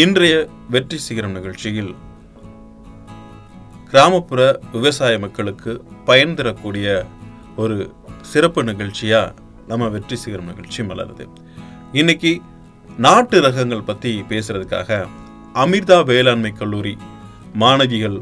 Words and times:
இன்றைய 0.00 0.34
வெற்றி 0.74 0.98
சிகரம் 1.06 1.34
நிகழ்ச்சியில் 1.36 1.90
கிராமப்புற 3.88 4.40
விவசாய 4.74 5.14
மக்களுக்கு 5.24 5.72
பயன் 6.06 6.32
தரக்கூடிய 6.38 6.86
ஒரு 7.62 7.76
சிறப்பு 8.30 8.62
நிகழ்ச்சியா 8.68 9.20
நம்ம 9.70 9.88
வெற்றி 9.94 10.16
சிகரம் 10.22 10.48
நிகழ்ச்சி 10.50 10.82
மலருது. 10.90 11.24
இன்னைக்கு 12.00 12.32
நாட்டு 13.06 13.40
ரகங்கள் 13.46 13.82
பத்தி 13.90 14.12
பேசுறதுக்காக 14.30 14.98
அமிர்தா 15.64 15.98
வேளாண்மை 16.12 16.52
கல்லூரி 16.60 16.94
மாணவிகள் 17.64 18.18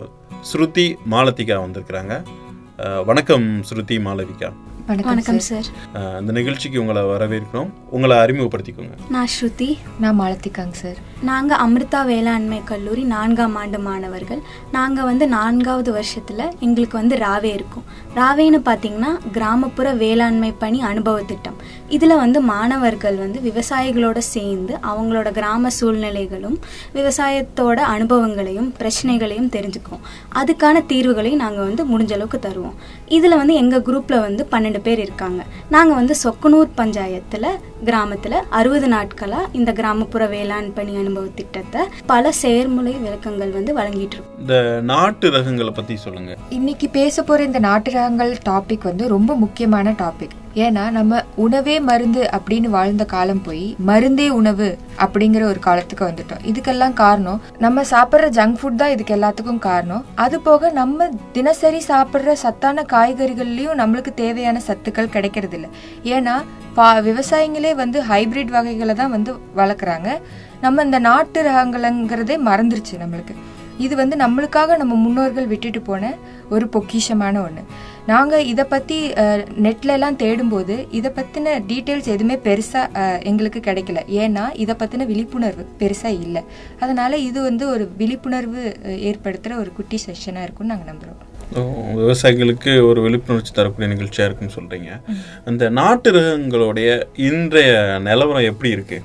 ஸ்ருதி 0.51 0.89
மாலதிகா 1.15 1.59
வந்திருக்கிறாங்க. 1.67 2.17
வணக்கம் 3.11 3.49
ஸ்ருதி 3.71 3.99
மாலவிகா. 4.09 4.51
வணக்கம் 4.91 5.41
சார். 5.51 5.71
இந்த 6.21 6.33
நிகழ்ச்சிக்கு 6.41 6.83
உங்களை 6.83 7.05
வரவேற்கிறோம். 7.13 7.71
உங்களை 7.97 8.17
அறிமுகப்படுத்திக்கோங்க. 8.25 8.97
நான் 9.17 9.33
ஸ்ருதி 9.37 9.71
நான் 10.05 10.21
மாலத்திகாங்க 10.25 10.77
சார். 10.83 11.01
நாங்கள் 11.29 11.59
அமிர்தா 11.59 12.05
வேளாண்மை 12.05 12.59
கல்லூரி 12.65 13.03
நான்காம் 13.03 13.55
ஆண்டு 13.55 13.79
மாணவர்கள். 13.79 14.43
நாங்கள் 14.73 15.05
வந்து 15.05 15.29
நான்காவது 15.29 15.93
வருஷத்தில் 15.93 16.43
எங்களுக்கு 16.61 16.97
வந்து 16.99 17.17
ராவே 17.17 17.51
இருக்கும். 17.59 17.85
ராவேன்னு 18.15 18.61
பார்த்தீங்கன்னா 18.69 19.11
கிராமப்புற 19.33 19.93
வேளாண்மை 19.93 20.53
பணி 20.53 20.83
அனுபவ 20.83 21.23
திட்டம். 21.23 21.57
இதில் 21.89 22.17
வந்து 22.17 22.41
மாணவர்கள் 22.41 23.17
வந்து 23.17 23.41
விவசாயிகளோட 23.41 24.19
சேர்ந்து 24.19 24.77
அவங்களோட 24.77 25.31
கிராம 25.31 25.69
சூழ்நிலைகளும் 25.81 26.57
விவசாயத்தோட 26.95 27.79
அனுபவங்களையும் 27.95 28.73
பிரச்சனைகளையும் 28.79 29.51
தெரிஞ்சுக்குவோம். 29.57 30.07
அதுக்கான 30.35 30.85
தீர்வுகளையும் 30.93 31.43
நாங்கள் 31.45 31.67
வந்து 31.69 31.85
முடிஞ்ச 31.85 32.13
அளவுக்கு 32.13 32.41
தருவோம். 32.49 32.79
இதில் 33.09 33.37
வந்து 33.37 33.55
எங்கள் 33.55 33.81
குரூப்பில் 33.81 34.21
வந்து 34.21 34.49
பன்னெண்டு 34.51 34.79
பேர் 34.79 34.99
இருக்காங்க. 34.99 35.43
நாங்கள் 35.69 35.97
வந்து 35.97 36.15
சொக்கனூர் 36.25 36.77
பஞ்சாயத்தில் 36.77 37.51
கிராமத்தில் 37.85 38.37
அறுபது 38.51 38.89
நாட்களாக 38.89 39.49
இந்த 39.53 39.73
கிராமப்புற 39.73 40.27
வேளாண் 40.27 40.73
பணி 40.73 40.97
அனுபவ 40.97 41.27
திட்டத்தை 41.35 41.81
பல 42.07 42.33
செயற்முறை 42.33 42.93
விளக்கங்கள் 42.93 43.51
வந்து 43.51 43.75
வழங்கிட்டு 43.77 44.17
இருக்கோம் 44.17 44.39
இந்த 44.41 44.81
நாட்டு 44.83 45.31
ரகங்களை 45.31 45.71
பத்தி 45.71 45.97
சொல்லுங்க. 45.97 46.37
இன்னைக்கு 46.51 46.89
பேச 46.89 47.23
போற 47.23 47.43
இந்த 47.43 47.59
நாட்டு 47.59 47.93
ரகங்கள் 47.93 48.35
டாபிக் 48.49 48.83
வந்து 48.83 49.09
ரொம்ப 49.09 49.35
முக்கியமான 49.35 49.91
டாபிக் 49.91 50.37
ஏன்னா 50.55 50.91
நம்ம 50.91 51.23
உணவே 51.35 51.81
மருந்து 51.81 52.29
அப்படின்னு 52.37 52.69
வாழ்ந்த 52.69 53.05
காலம் 53.05 53.43
போய் 53.43 53.77
மருந்தே 53.87 54.29
உணவு 54.29 54.79
அப்படிங்கிற 55.05 55.43
ஒரு 55.43 55.59
காலத்துக்கு 55.59 56.05
வந்துட்டோம். 56.05 56.43
இதுக்கெல்லாம் 56.51 56.93
காரணம் 56.93 57.41
நம்ம 57.59 57.83
சாப்பிட்ற 57.83 58.29
ஜங்க் 58.39 58.59
ஃபுட் 58.61 58.81
தான் 58.83 58.91
இதுக்கு 58.91 59.17
எல்லாத்துக்கும் 59.17 59.59
காரணம். 59.59 60.05
அது 60.15 60.41
போக 60.41 60.71
நம்ம 60.71 61.09
தினசரி 61.33 61.83
சாப்பிட்ற 61.89 62.33
சத்தான 62.33 62.85
காய்கறிகள்லயும் 62.93 63.81
நம்மளுக்கு 63.83 64.15
தேவையான 64.15 64.61
சத்துக்கள் 64.67 65.15
கிடைக்கிறது 65.17 65.57
இல்லை 65.61 65.71
ஏன்னா 66.05 66.35
பா 66.75 66.99
விவசாயிங்களே 66.99 67.75
வந்து 67.75 68.03
ஹைபிரிட் 68.03 68.51
வகைகளை 68.57 68.95
தான் 68.95 69.11
வந்து 69.11 69.35
வளர்க்குறாங்க. 69.57 70.09
நம்ம 70.61 70.83
இந்த 70.83 70.99
நாட்டு 70.99 71.43
ரகங்கள்ங்கிறதே 71.51 72.39
மறந்துருச்சு 72.51 72.97
நம்மளுக்கு. 73.05 73.37
இது 73.79 73.97
வந்து 73.97 74.17
நம்மளுக்காக 74.17 74.77
நம்ம 74.77 74.95
முன்னோர்கள் 74.95 75.47
விட்டுட்டு 75.47 75.81
போன 75.81 76.13
ஒரு 76.51 76.69
பொக்கிஷமான 76.73 77.35
ஒன்று 77.45 77.63
நாங்கள் 78.07 78.47
இதை 78.51 78.65
பற்றி 78.65 78.97
நெட்ல 79.65 79.95
எல்லாம் 79.97 80.19
தேடும்போது 80.23 80.75
இதை 80.99 81.11
பற்றின 81.19 81.55
டீட்டெயில்ஸ் 81.71 82.11
எதுவுமே 82.15 82.37
பெருசாக 82.47 83.03
எங்களுக்கு 83.31 83.61
கிடைக்கல. 83.67 84.01
ஏன்னா 84.23 84.45
இதை 84.63 84.75
பற்றின 84.83 85.07
விழிப்புணர்வு 85.11 85.65
பெருசாக 85.83 86.21
இல்லை. 86.27 86.43
அதனால 86.81 87.19
இது 87.29 87.39
வந்து 87.49 87.67
ஒரு 87.75 87.87
விழிப்புணர்வு 88.01 88.63
ஏற்படுத்துகிற 89.11 89.59
ஒரு 89.63 89.73
குட்டி 89.79 89.99
செஷனாக 90.07 90.47
இருக்கும்னு 90.47 90.73
நாங்கள் 90.75 90.91
நம்புகிறோம் 90.93 91.27
விவசாயிகளுக்கு 92.01 92.73
ஒரு 92.89 93.01
விழிப்புணர்ச்சி 93.07 93.53
தரக்கூடிய 93.55 93.89
நிகழ்ச்சியா 93.95 94.27
இருக்குன்னு 94.29 94.57
சொல்றீங்க. 94.59 94.91
அந்த 95.51 95.69
நாட்டு 95.79 96.11
ரகங்களுடைய 96.19 96.91
இன்றைய 97.29 97.73
நிலவரம் 98.09 98.49
எப்படி 98.51 98.71
இருக்கு? 98.77 98.99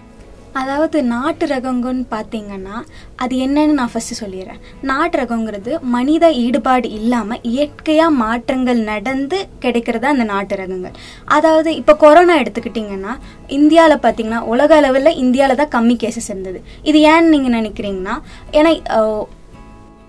அதாவது 0.62 0.98
நாட்டு 1.14 1.46
ரகங்கன்னு 1.54 2.06
பார்த்தீங்கன்னா 2.14 2.76
அது 3.24 3.34
என்னன்னு 3.46 3.78
நான் 3.80 3.92
ஃபஸ்ட்டு 3.94 4.20
சொல்லிடுறேன். 4.22 4.60
நாட்டு 4.90 5.16
ரகங்கிறது 5.22 5.72
மனித 5.96 6.26
ஈடுபாடு 6.46 6.90
இல்லாமல் 7.00 7.44
இயற்கையாக 7.54 8.18
மாற்றங்கள் 8.24 8.82
நடந்து 8.92 9.40
கிடைக்கிறதா 9.66 10.12
அந்த 10.16 10.28
நாட்டு 10.34 10.56
ரகங்கள். 10.64 10.98
அதாவது 11.38 11.72
இப்போ 11.82 11.96
கொரோனா 12.04 12.36
எடுத்துக்கிட்டிங்கன்னா 12.44 13.16
இந்தியாவில் 13.60 14.04
பார்த்தீங்கன்னா 14.06 14.42
உலக 14.54 14.74
அளவில் 14.82 15.18
இந்தியாவில் 15.24 15.62
தான் 15.62 15.74
கம்மி 15.78 15.98
கேசஸ் 16.04 16.32
இருந்தது. 16.34 16.62
இது 16.92 17.00
ஏன்னு 17.14 17.34
நீங்கள் 17.36 17.58
நினைக்கிறீங்கன்னா 17.60 18.18
ஏன்னா 18.60 18.74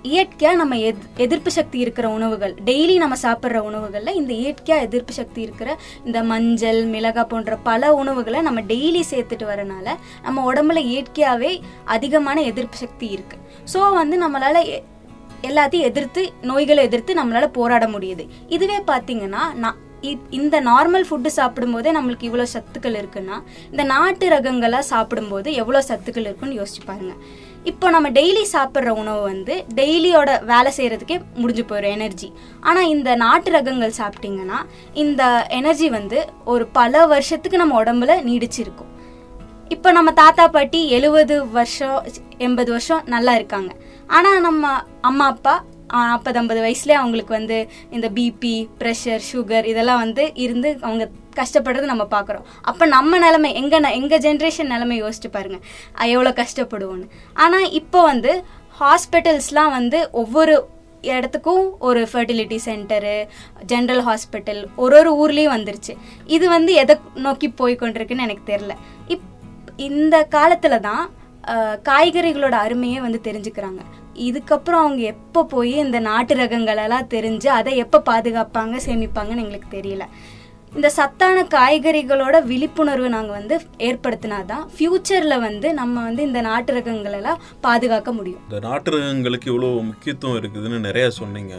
இயற்கையாக 0.07 0.57
நம்ம 0.57 0.79
எத் 0.79 1.05
எதிர்ப்பு 1.17 1.51
சக்தி 1.51 1.79
இருக்கிற 1.79 2.09
உணவுகள் 2.09 2.55
டெய்லி 2.65 2.97
நம்ம 2.97 3.17
சாப்பிட்ற 3.23 3.59
உணவுகளில் 3.61 4.15
இந்த 4.15 4.33
இயற்கையாக 4.33 4.83
எதிர்ப்பு 4.83 5.13
சக்தி 5.13 5.41
இருக்கிற 5.43 5.69
இந்த 6.05 6.23
மஞ்சள் 6.23 6.85
மிளகாய் 6.85 7.29
போன்ற 7.29 7.57
பல 7.63 7.95
உணவுகளை 7.95 8.41
நம்ம 8.41 8.61
டெய்லி 8.61 9.03
சேர்த்துட்டு 9.11 9.47
வரனால 9.47 9.87
நம்ம 10.23 10.53
உடம்புல 10.53 10.83
இயற்கையாகவே 10.87 11.53
அதிகமான 11.85 12.43
எதிர்ப்பு 12.43 12.77
சக்தி 12.77 13.07
இருக்கு. 13.07 13.37
ஸோ 13.73 13.93
வந்து 13.93 14.19
நம்மளால 14.19 14.65
எ- 14.67 14.85
எல்லாத்தையும் 15.43 15.89
எதிர்த்து 15.91 16.23
நோய்களை 16.43 16.85
எதிர்த்து 16.85 17.15
நம்மளால 17.15 17.47
போராட 17.53 17.87
முடியுது. 17.89 18.25
இதுவே 18.49 18.79
பார்த்தீங்கன்னா 18.87 19.43
நான் 19.55 19.81
இந்த 20.31 20.61
நார்மல் 20.61 21.05
ஃபுட்டு 21.11 21.31
சாப்பிடும்போதே 21.37 21.91
நம்மளுக்கு 21.97 22.27
இவ்வளோ 22.29 22.47
சத்துக்கள் 22.53 22.97
இருக்குன்னா 22.97 23.37
இந்த 23.71 23.83
நாட்டு 23.85 24.29
ரகங்களாக 24.29 24.79
சாப்பிடும்போது 24.79 25.55
எவ்வளோ 25.55 25.83
சத்துக்கள் 25.89 26.27
இருக்குன்னு 26.29 26.59
யோசிச்சு 26.61 26.83
பாருங்க. 26.87 27.15
இப்போ 27.71 27.87
நம்ம 27.95 28.09
டெய்லி 28.17 28.43
சாப்பிட்ற 28.53 28.91
உணவு 29.03 29.23
வந்து 29.31 29.55
டெய்லியோட 29.79 30.31
வேலை 30.51 30.71
செய்கிறதுக்கே 30.77 31.17
முடிஞ்சு 31.41 31.63
போயிடும் 31.71 31.95
எனர்ஜி 31.97 32.29
ஆனால் 32.69 32.91
இந்த 32.95 33.09
நாட்டு 33.23 33.51
ரகங்கள் 33.55 33.97
சாப்பிட்டீங்கன்னா 34.01 34.59
இந்த 35.05 35.23
எனர்ஜி 35.59 35.89
வந்து 35.97 36.19
ஒரு 36.53 36.67
பல 36.79 37.07
வருஷத்துக்கு 37.13 37.61
நம்ம 37.63 37.77
உடம்புல 37.83 38.15
நீடிச்சிருக்கும். 38.29 38.93
இப்போ 39.75 39.89
நம்ம 39.99 40.11
தாத்தா 40.23 40.45
பாட்டி 40.57 40.81
எழுபது 40.97 41.37
வருஷம் 41.57 41.99
எண்பது 42.47 42.71
வருஷம் 42.75 43.05
நல்லா 43.15 43.35
இருக்காங்க. 43.39 43.73
ஆனால் 44.17 44.45
நம்ம 44.49 44.67
அம்மா 45.11 45.27
அப்பா 45.35 45.55
நாற்பது 46.07 46.39
ஐம்பது 46.41 46.61
வயசுலேயே 46.67 47.01
அவங்களுக்கு 47.01 47.33
வந்து 47.39 47.59
இந்த 47.97 48.07
பிபி 48.17 48.57
ப்ரெஷர் 48.81 49.23
சுகர் 49.33 49.69
இதெல்லாம் 49.73 50.03
வந்து 50.05 50.25
இருந்து 50.45 50.71
அவங்க 50.87 51.05
கஷ்டப்படுறது 51.41 51.87
நம்ம 51.93 52.05
பார்க்குறோம். 52.15 52.47
அப்போ 52.71 52.85
நம்ம 52.97 53.19
நிலமை 53.25 53.51
எங்கள் 53.61 53.95
எங்கள் 53.99 54.23
ஜென்ரேஷன் 54.27 54.73
நிலைமை 54.75 54.97
யோசிச்சு 55.03 55.31
பாருங்க. 55.37 55.59
எவ்வளோ 56.15 56.33
கஷ்டப்படுவோன்னு 56.43 57.07
ஆனால் 57.45 57.69
இப்போ 57.81 58.01
வந்து 58.13 58.33
ஹாஸ்பிட்டல்ஸ்லாம் 58.81 59.75
வந்து 59.79 60.01
ஒவ்வொரு 60.23 60.55
இடத்துக்கும் 61.15 61.65
ஒரு 61.89 62.01
ஃபர்டிலிட்டி 62.11 62.59
சென்டரு 62.67 63.17
ஜென்ரல் 63.73 64.03
ஹாஸ்பிட்டல் 64.07 64.61
ஒரு 64.83 64.95
ஒரு 65.01 65.11
ஊர்லேயும் 65.23 65.55
வந்துருச்சு. 65.57 65.93
இது 66.37 66.47
வந்து 66.55 66.73
எதை 66.83 66.95
நோக்கி 67.27 67.49
போய் 67.61 67.81
கொண்டிருக்குன்னு 67.83 68.27
எனக்கு 68.29 68.45
தெரில 68.53 68.75
இப் 69.15 69.29
இந்த 69.89 70.17
காலத்தில் 70.37 70.85
தான் 70.89 71.05
காய்கறிகளோட 71.89 72.55
அருமையே 72.67 72.99
வந்து 73.05 73.19
தெரிஞ்சுக்கிறாங்க. 73.27 73.83
இதுக்கப்புறம் 74.29 74.83
அவங்க 74.85 75.03
எப்போ 75.15 75.41
போய் 75.53 75.75
இந்த 75.85 75.99
நாட்டு 76.09 76.35
ரகங்களெல்லாம் 76.41 77.11
தெரிஞ்சு 77.15 77.49
அதை 77.59 77.73
எப்போ 77.85 77.99
பாதுகாப்பாங்க 78.11 78.77
சேமிப்பாங்கன்னு 78.87 79.45
எங்களுக்கு 79.45 79.71
தெரியல. 79.77 80.05
இந்த 80.77 80.89
சத்தான 80.97 81.43
காய்கறிகளோட 81.55 82.37
விழிப்புணர்வு 82.49 83.09
நாங்கள் 83.09 83.37
வந்து 83.39 83.57
ஏற்படுத்தினாதான் 83.79 84.65
ஃப்யூச்சரில் 84.75 85.37
வந்து 85.45 85.69
நம்ம 85.75 86.03
வந்து 86.03 86.23
இந்த 86.23 86.41
நாட்டு 86.41 86.73
ரகங்களெல்லாம் 86.75 87.41
பாதுகாக்க 87.61 88.13
முடியும். 88.13 88.43
இந்த 88.49 88.59
நாட்டு 88.69 88.91
ரகங்களுக்கு 88.97 89.49
இவ்வளோ 89.53 89.71
முக்கியத்துவம் 89.91 90.39
இருக்குதுன்னு 90.41 90.79
நிறைய 90.89 91.11
சொன்னீங்க. 91.11 91.55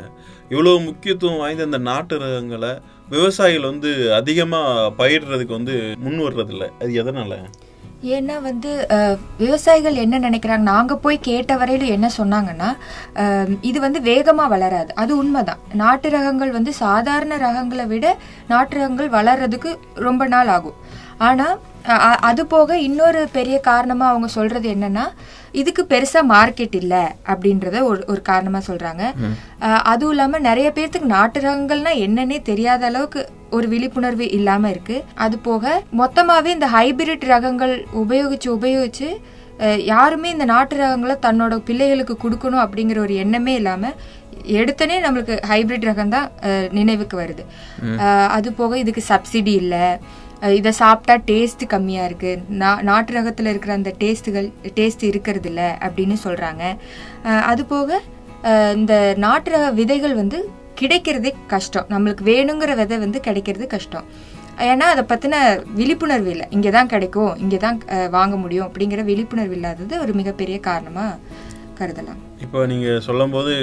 இவ்வளோ 0.49 0.73
முக்கியத்துவம் 0.85 1.37
வாய்ந்த 1.37 1.63
இந்த 1.63 1.77
நாட்டு 1.77 2.17
ரகங்களை 2.25 2.71
விவசாயிகள் 3.09 3.69
வந்து 3.71 3.91
அதிகமாக 4.13 4.93
பயிரிடுறதுக்கு 4.99 5.57
வந்து 5.59 5.77
முன் 6.05 6.21
வர்றதில்லை. 6.27 6.69
அது 6.79 6.91
எதனால? 7.03 7.33
ஏன்னா 8.15 8.35
வந்து 8.47 8.71
விவசாயிகள் 9.41 10.01
என்ன 10.03 10.15
நினைக்கிறாங்க? 10.25 10.65
நாங்கள் 10.71 11.01
போய் 11.05 11.17
கேட்ட 11.27 11.51
வரையில 11.61 11.87
என்ன 11.95 12.07
சொன்னாங்கன்னா 12.17 12.69
இது 13.69 13.77
வந்து 13.85 13.99
வேகமாக 14.09 14.51
வளராது. 14.53 14.91
அது 15.03 15.11
உண்மைதான். 15.21 15.63
நாட்டு 15.81 16.09
ரகங்கள் 16.17 16.55
வந்து 16.57 16.73
சாதாரண 16.83 17.37
ரகங்களை 17.47 17.87
விட 17.93 18.15
நாட்டு 18.51 18.75
ரகங்கள் 18.81 19.09
வளர்றதுக்கு 19.17 19.71
ரொம்ப 20.07 20.27
நாள் 20.35 20.51
ஆகும். 20.57 20.77
ஆனா 21.17 21.47
அ- 21.87 21.99
அ- 22.05 22.19
அது 22.21 22.45
போக 22.45 22.77
இன்னொரு 22.79 23.27
பெரிய 23.31 23.57
காரணமா 23.59 24.05
அவங்க 24.07 24.27
சொல்றது 24.27 24.67
என்னன்னா 24.73 25.05
இதுக்கு 25.51 25.83
பெருசா 25.89 26.21
மார்க்கெட் 26.29 26.75
இல்ல 26.75 26.95
அப்படின்றத 27.27 27.81
ஒரு 27.83 28.03
ஒரு 28.07 28.21
காரணமா 28.21 28.59
சொல்றாங்க. 28.67 29.03
அதுவும் 29.83 30.11
இல்லாம 30.11 30.39
நிறைய 30.39 30.69
பேர்த்துக்கு 30.71 31.13
நாட்டு 31.13 31.39
ரகங்கள்னா 31.39 31.93
என்னன்னே 32.05 32.41
தெரியாத 32.41 32.85
அளவுக்கு 32.85 33.21
ஒரு 33.49 33.67
விழிப்புணர்வு 33.67 34.31
இல்லாம 34.31 34.69
இருக்கு. 34.69 34.97
அது 35.17 35.37
போக 35.39 35.63
மொத்தமாவே 35.97 36.45
இந்த 36.47 36.67
ஹைபிரிட் 36.67 37.25
ரகங்கள் 37.27 37.73
உபயோகிச்சு 37.95 38.49
உபயோகிச்சு 38.57 39.09
யாருமே 39.85 40.29
இந்த 40.29 40.45
நாட்டு 40.45 40.75
ரகங்களை 40.77 41.15
தன்னோட 41.21 41.57
பிள்ளைகளுக்கு 41.65 42.17
கொடுக்கணும் 42.23 42.63
அப்படிங்கிற 42.65 42.99
ஒரு 42.99 43.15
எண்ணமே 43.15 43.53
இல்லாம 43.53 43.91
எடுத்தனே 44.59 44.97
நம்மளுக்கு 45.01 45.35
ஹைபிரிட் 45.49 45.89
ரகம் 45.89 46.09
தான் 46.09 46.27
நினைவுக்கு 46.71 47.17
வருது. 47.17 47.43
அது 48.29 48.53
போக 48.53 48.77
இதுக்கு 48.77 49.01
சப்சிடி 49.09 49.53
இல்லை. 49.55 49.85
இதை 50.41 50.71
சாப்பிட்டா 50.71 51.33
டேஸ்ட் 51.33 51.65
கம்மியாக 51.67 52.05
இருக்கு. 52.05 52.41
நா- 52.51 52.81
நாட்டு 52.81 53.13
ரகத்தில் 53.13 53.49
இருக்கிற 53.49 53.73
அந்த 53.73 53.93
டேஸ்ட்டுகள் 53.99 54.51
டேஸ்ட் 54.75 55.03
இருக்கிறது 55.03 55.47
இல்லை 55.47 55.63
அப்படின்னு 55.63 56.15
சொல்கிறாங்க 56.23 56.77
அதுபோக 57.23 57.41
அது 57.41 57.65
போக 57.65 58.01
இந்த 58.73 59.13
நாட்டு 59.17 59.51
ரக 59.51 59.71
விதைகள் 59.71 60.15
வந்து 60.15 60.49
கிடைக்கிறதே 60.81 61.33
கஷ்டம். 61.47 61.85
நம்மளுக்கு 61.89 62.21
வேணுங்கிற 62.25 62.75
விதை 62.75 62.97
வந்து 62.97 63.19
கிடைக்கிறது 63.19 63.67
கஷ்டம். 63.67 64.03
ஏன்னா 64.57 64.85
அதை 64.93 65.03
பற்றின 65.09 65.35
விழிப்புணர்வு 65.73 66.29
இல்லை. 66.29 66.47
இங்கே 66.49 66.69
தான் 66.69 66.87
கிடைக்கும் 66.87 67.37
இங்கே 67.37 67.57
தான் 67.57 67.81
வாங்க 68.09 68.35
முடியும் 68.35 68.67
அப்படிங்கிற 68.67 69.03
விழிப்புணர்வு 69.03 69.53
இல்லாதது 69.53 69.99
ஒரு 69.99 70.13
மிகப்பெரிய 70.13 70.59
காரணமாக 70.59 71.15
கருதலாம். 71.79 72.21
இப்போ 72.41 72.59
நீங்கள் 72.71 73.03
சொல்லும்போது 73.07 73.53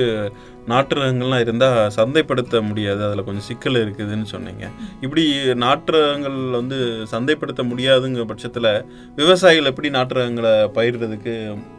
நாட்டு 0.66 0.94
ரகங்கள்லாம் 0.96 1.44
இருந்தால் 1.44 1.78
சந்தைப்படுத்த 1.96 2.60
முடியாது. 2.68 3.00
அதில் 3.06 3.26
கொஞ்சம் 3.28 3.46
சிக்கல் 3.48 3.80
இருக்குதுன்னு 3.84 4.28
சொன்னீங்க. 4.34 4.64
இப்படி 5.00 5.24
நாட்டு 5.64 5.92
ரகங்கள் 5.96 6.38
வந்து 6.60 6.78
சந்தைப்படுத்த 7.14 7.64
முடியாதுங்கிற 7.72 8.26
பட்சத்தில் 8.32 8.70
விவசாயிகள் 9.16 9.70
எப்படி 9.72 9.90
நாட்டு 9.96 10.14
ரகங்களை 10.20 10.54
பயிரிடுறதுக்கு 10.78 11.34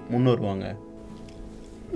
முன் 0.10 0.32
வருவாங்க? 0.34 0.68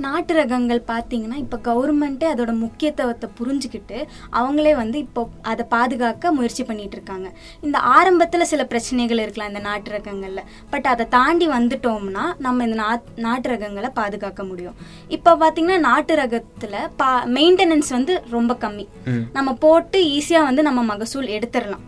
நாட்டு 0.05 0.33
ரகங்கள் 0.39 0.81
பார்த்தீங்கன்னா 0.91 1.37
இப்போ 1.43 1.57
கவர்மெண்ட்டே 1.67 2.27
அதோட 2.33 2.51
முக்கியத்துவத்தை 2.63 3.27
புரிஞ்சுக்கிட்டு 3.39 3.97
அவங்களே 4.39 4.73
வந்து 4.81 4.97
இப்போ 5.05 5.21
அதை 5.51 5.63
பாதுகாக்க 5.75 6.31
முயற்சி 6.37 6.63
பண்ணிட்டு 6.69 6.97
இருக்காங்க. 6.99 7.27
இந்த 7.65 7.77
ஆரம்பத்தில் 7.97 8.49
சில 8.51 8.63
பிரச்சனைகள் 8.71 9.23
இருக்கலாம் 9.23 9.51
இந்த 9.53 9.63
நாட்டு 9.69 9.91
ரகங்களில் 9.97 10.47
பட் 10.73 10.89
அதை 10.93 11.07
தாண்டி 11.17 11.47
வந்துட்டோம்னா 11.57 12.25
நம்ம 12.47 12.67
இந்த 12.69 12.79
நாட் 12.83 13.07
நாட்டு 13.27 13.49
ரகங்களை 13.55 13.91
பாதுகாக்க 14.01 14.43
முடியும். 14.51 14.77
இப்போ 15.17 15.33
பார்த்தீங்கன்னா 15.43 15.79
நாட்டு 15.89 16.15
ரகத்தில் 16.23 16.79
பா 17.01 17.11
மெயின்டெனன்ஸ் 17.37 17.91
வந்து 17.97 18.15
ரொம்ப 18.37 18.57
கம்மி. 18.65 18.87
நம்ம 19.37 19.49
போட்டு 19.65 19.99
ஈஸியாக 20.17 20.49
வந்து 20.49 20.67
நம்ம 20.69 20.83
மகசூல் 20.93 21.33
எடுத்துடலாம். 21.37 21.85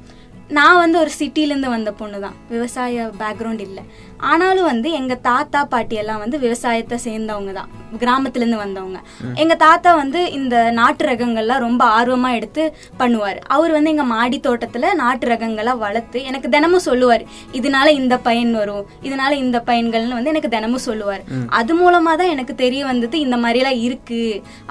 நான் 0.58 0.80
வந்து 0.84 0.98
ஒரு 1.02 1.12
சிட்டிலேருந்து 1.18 1.70
வந்த 1.74 1.92
பொண்ணு 2.00 2.18
தான் 2.24 2.38
விவசாய 2.54 3.04
பேக்ரவுண்ட் 3.20 3.62
இல்லை. 3.68 3.84
ஆனாலும் 4.30 4.68
வந்து 4.72 4.90
எங்கள் 5.00 5.22
தாத்தா 5.30 5.60
பாட்டி 5.74 5.96
எல்லாம் 6.02 6.22
வந்து 6.24 6.38
விவசாயத்தை 6.46 6.98
சேர்ந்தவங்க 7.06 7.52
தான். 7.60 7.70
கிராமத்துலேருந்து 8.02 8.60
வந்தவங்க. 8.64 9.00
எங்கள் 9.42 9.60
தாத்தா 9.64 9.92
வந்து 10.02 10.20
இந்த 10.38 10.56
நாட்டு 10.80 11.04
ரகங்கள்லாம் 11.10 11.64
ரொம்ப 11.66 11.84
ஆர்வமாக 11.98 12.38
எடுத்து 12.40 12.64
பண்ணுவார். 13.02 13.40
அவர் 13.56 13.72
வந்து 13.76 13.92
எங்கள் 13.94 14.10
மாடி 14.14 14.38
தோட்டத்தில் 14.48 14.88
நாட்டு 15.02 15.26
ரகங்களாக 15.32 15.82
வளர்த்து 15.86 16.20
எனக்கு 16.30 16.50
தினமும் 16.56 16.86
சொல்லுவார் 16.88 17.24
இதனால 17.60 17.88
இந்த 18.02 18.18
பயன் 18.28 18.54
வரும் 18.60 18.86
இதனால 19.08 19.32
இந்த 19.44 19.58
பயன்கள்னு 19.70 20.18
வந்து 20.20 20.34
எனக்கு 20.34 20.54
தினமும் 20.56 20.86
சொல்லுவார். 20.88 21.24
அது 21.60 21.74
மூலமாக 21.82 22.16
தான் 22.22 22.34
எனக்கு 22.36 22.56
தெரிய 22.64 22.82
வந்தது 22.92 23.16
இந்த 23.26 23.38
மாதிரிலாம் 23.44 23.82
இருக்கு 23.88 24.22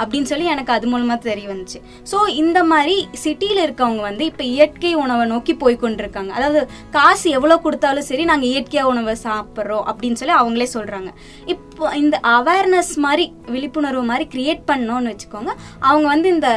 அப்படின்னு 0.00 0.30
சொல்லி 0.32 0.48
எனக்கு 0.54 0.74
அது 0.76 0.86
மூலமாக 0.92 1.20
தெரிய 1.28 1.46
வந்துச்சு. 1.52 1.80
ஸோ 2.12 2.20
இந்த 2.42 2.58
மாதிரி 2.72 2.96
சிட்டியில் 3.24 3.64
இருக்கவங்க 3.66 4.02
வந்து 4.08 4.24
இப்போ 4.30 4.44
இயற்கை 4.54 4.94
உணவை 5.04 5.26
நோக்கி 5.34 5.54
போய் 5.64 5.82
கொண்டிருக்காங்க 5.84 6.32
அதாவது 6.38 6.60
காசு 6.96 7.28
எவ்வளோ 7.38 7.58
கொடுத்தாலும் 7.66 8.08
சரி 8.10 8.24
நாங்கள் 8.32 8.50
இயற்கையாக 8.52 8.92
உணவை 8.94 9.14
சாப்பிட்றோம் 9.40 9.84
அப்படின்னு 9.90 10.20
சொல்லி 10.20 10.34
அவங்களே 10.40 10.68
சொல்கிறாங்க 10.76 11.10
இப்போ 11.54 11.94
இந்த 12.02 12.16
அவேர்னஸ் 12.36 12.94
மாதிரி 13.06 13.24
விழிப்புணர்வு 13.54 14.02
மாதிரி 14.10 14.26
கிரியேட் 14.34 14.64
பண்ணோன்னு 14.70 15.12
வச்சுக்கோங்க 15.12 15.52
அவங்க 15.88 16.06
வந்து 16.14 16.28
இந்த 16.36 16.50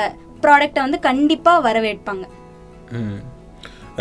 ப்ராடக்டை 0.46 0.82
வந்து 0.86 1.00
கண்டிப்பாக 1.10 1.64
வரவேற்பாங்க. 1.68 2.26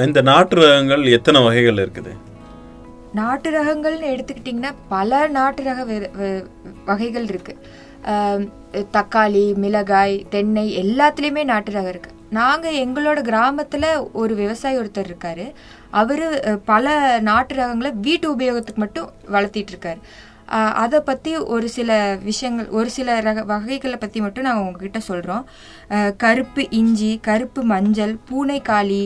இந்த 0.07 0.21
நாட்டு 0.29 0.57
ரகங்கள் 0.63 1.03
எத்தனை 1.17 1.39
வகைகள் 1.47 1.81
இருக்குது? 1.85 2.13
நாட்டு 3.19 3.49
ரகங்கள்னு 3.51 4.13
எடுத்துக்கிட்டிங்கன்னா 4.15 4.73
பல 4.89 5.21
நாட்டு 5.37 5.63
ரக 5.69 5.85
வகைகள் 6.91 7.27
இருக்கு. 7.33 7.55
ஆம், 8.13 8.45
தக்காளி 8.97 9.45
மிளகாய் 9.65 10.17
தென்னை 10.35 10.67
எல்லாத்துலேயுமே 10.83 11.45
நாட்டு 11.53 11.73
ரகம் 11.77 11.93
இருக்கு. 11.95 12.13
நாங்கள் 12.39 12.79
எங்களோட 12.83 13.21
கிராமத்தில் 13.29 13.89
ஒரு 14.21 14.33
விவசாயி 14.41 14.77
ஒருத்தர் 14.81 15.09
இருக்கார். 15.11 15.47
அவர் 16.01 16.25
பல 16.71 16.95
நாட்டு 17.29 17.55
ரகங்களை 17.61 17.91
வீட்டு 18.07 18.27
உபயோகத்துக்கு 18.35 18.83
மட்டும் 18.85 19.09
வளர்த்திட்டு 19.35 19.73
இருக்காரு. 19.75 20.01
அதை 20.85 20.99
பற்றி 21.01 21.33
ஒரு 21.55 21.67
சில 21.75 21.91
விஷயங்கள் 22.29 22.73
ஒரு 22.79 22.89
சில 22.97 23.19
ரக 23.27 23.43
வகைகளை 23.51 23.99
பற்றி 24.01 24.21
மட்டும் 24.25 24.47
நாங்கள் 24.47 24.65
உங்ககிட்ட 24.67 25.01
சொல்கிறோம் 25.11 25.45
கருப்பு 26.25 26.63
இஞ்சி 26.81 27.13
கருப்பு 27.29 27.63
மஞ்சள் 27.73 28.15
பூனைக்காளி 28.31 29.05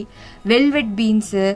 வெல்வெட் 0.53 0.95
பீன்ஸு 1.01 1.47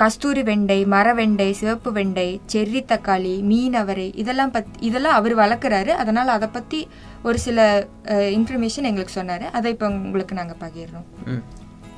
கஸ்தூரி 0.00 0.42
வெண்டை 0.48 0.78
மரவெண்டை 0.94 1.48
சிவப்பு 1.60 1.90
வெண்டை 1.98 2.28
செர்ரி 2.52 2.82
தக்காளி 2.90 3.34
மீனவரை 3.50 4.08
இதெல்லாம் 4.22 4.52
பத் 4.56 4.76
இதெல்லாம் 4.88 5.18
அவர் 5.20 5.34
வளர்க்குறாரு. 5.42 5.92
அதனால் 6.02 6.34
அதை 6.36 6.48
பற்றி 6.56 6.80
ஒரு 7.28 7.38
சில 7.46 7.58
இன்ஃபர்மேஷன் 8.38 8.88
எங்களுக்கு 8.90 9.18
சொன்னார். 9.18 9.44
அதை 9.58 9.68
இப்போ 9.74 9.86
உங்களுக்கு 10.06 10.38
நாங்கள் 10.40 10.60
பகிர்றோம். 10.64 11.06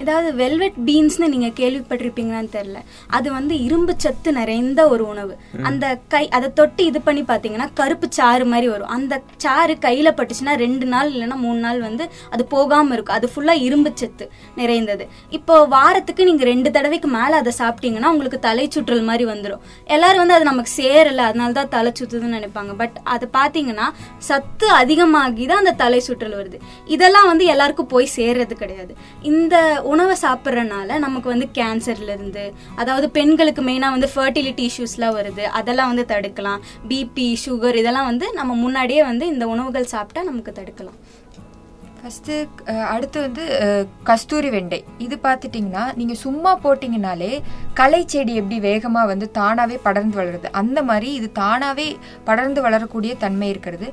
ஏதாவது 0.03 0.29
வெல்வெட் 0.41 0.79
பீன்ஸ்னு 0.89 1.27
நீங்க 1.35 1.49
கேள்விப்பட்டிருப்பீங்களான்னு 1.61 2.51
தெரியல. 2.57 2.81
அது 3.17 3.29
வந்து 3.37 3.55
இரும்பு 3.67 3.93
சத்து 4.05 4.31
நிறைந்த 4.39 4.81
ஒரு 4.95 5.05
உணவு. 5.13 5.35
அந்த 5.69 5.85
கை 6.15 6.23
அதை 6.39 6.49
தொட்டு 6.59 6.83
இது 6.91 7.01
பண்ணி 7.07 7.23
பாத்தீங்கன்னா 7.31 7.69
கருப்பு 7.81 8.09
சாறு 8.19 8.47
மாதிரி 8.53 8.69
வரும். 8.73 8.91
அந்த 8.97 9.21
சாறு 9.45 9.77
கையில 9.87 10.09
பட்டுச்சுன்னா 10.19 10.55
ரெண்டு 10.65 10.89
நாள் 10.95 11.11
இல்லைன்னா 11.15 11.39
மூணு 11.47 11.61
நாள் 11.67 11.81
வந்து 11.89 12.05
அது 12.35 12.45
போகாம 12.55 12.95
இருக்கும். 12.97 13.17
அது 13.19 13.31
ஃபுல்லா 13.33 13.57
இரும்பு 13.67 13.93
சத்து 14.03 14.27
நிறைந்தது. 14.61 15.07
இப்போ 15.39 15.55
வாரத்துக்கு 15.77 16.29
நீங்க 16.31 16.45
ரெண்டு 16.53 16.71
தடவைக்கு 16.77 17.11
மேல 17.17 17.33
அதை 17.43 17.55
சாப்பிட்டீங்கன்னா 17.61 18.11
உங்களுக்கு 18.15 18.41
தலை 18.49 18.67
சுற்றல் 18.77 19.05
மாதிரி 19.11 19.27
வந்துடும் 19.33 19.65
எல்லாரும் 19.97 20.23
வந்து 20.25 20.37
அது 20.39 20.51
நமக்கு 20.51 20.73
சேரல 20.81 21.25
அதனால 21.31 21.53
தான் 21.61 21.73
தலை 21.77 21.93
சுத்துதுன்னு 22.01 22.39
நினைப்பாங்க. 22.39 22.73
பட் 22.83 22.97
அது 23.15 23.29
பாத்தீங்கன்னா 23.39 23.89
சத்து 24.29 24.69
அதிகமாகி 24.81 25.47
தான் 25.51 25.63
அந்த 25.65 25.75
தலை 25.85 26.01
சுற்றல் 26.09 26.39
வருது. 26.41 26.61
இதெல்லாம் 26.97 27.29
வந்து 27.33 27.45
எல்லாருக்கும் 27.55 27.93
போய் 27.95 28.15
சேர்றது 28.19 28.55
கிடையாது. 28.63 28.93
இந்த 29.33 29.55
உணவை 29.93 30.15
சாப்பிட்றனால 30.25 30.99
நமக்கு 31.07 31.29
வந்து 31.35 31.49
கேன்சர்ல 31.59 32.15
இருந்து 32.17 32.45
அதாவது 32.83 33.09
பெண்களுக்கு 33.19 33.65
மெயினாக 33.69 33.97
வந்து 33.97 34.11
ஃபர்டிலிட்டி 34.15 34.65
இஷ்யூஸ்லாம் 34.71 35.17
வருது 35.19 35.45
அதெல்லாம் 35.61 35.93
வந்து 35.93 36.07
தடுக்கலாம். 36.15 36.65
பிபி 36.93 37.29
சுகர் 37.45 37.81
இதெல்லாம் 37.83 38.11
வந்து 38.13 38.29
நம்ம 38.41 38.57
முன்னாடியே 38.65 39.05
வந்து 39.11 39.27
இந்த 39.35 39.47
உணவுகள் 39.55 39.93
சாப்பிட்டா 39.95 40.23
நமக்கு 40.31 40.53
தடுக்கலாம். 40.61 40.99
ஃபஸ்ட்டு 42.01 42.35
அடுத்து 42.95 43.19
வந்து 43.25 43.45
கஸ்தூரி 44.09 44.49
வெண்டை. 44.55 44.79
இது 45.05 45.17
பார்த்துட்டிங்கன்னா 45.25 45.85
நீங்கள் 46.01 46.21
சும்மா 46.25 46.51
போட்டிங்கனாலே 46.65 47.31
களை 47.79 48.01
செடி 48.13 48.35
எப்படி 48.41 48.59
வேகமாக 48.67 49.11
வந்து 49.13 49.27
தானாகவே 49.39 49.77
படர்ந்து 49.87 50.19
வளருது. 50.21 50.49
அந்த 50.61 50.79
மாதிரி 50.91 51.09
இது 51.19 51.29
தானாகவே 51.41 51.89
படர்ந்து 52.29 52.63
வளரக்கூடிய 52.67 53.15
தன்மை 53.25 53.49
இருக்கிறது. 53.55 53.89